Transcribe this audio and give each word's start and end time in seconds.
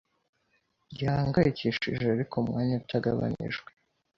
gihangayikishije 0.95 2.05
Ariko 2.15 2.33
umwanya 2.41 2.73
utagabanijwe 2.81 3.69